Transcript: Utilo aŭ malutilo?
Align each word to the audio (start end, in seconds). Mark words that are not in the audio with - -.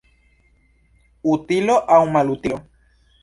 Utilo 1.33 1.77
aŭ 1.97 2.01
malutilo? 2.17 2.59